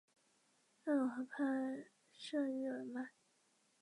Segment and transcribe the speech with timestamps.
[0.83, 3.11] 勒农河畔圣日耳曼。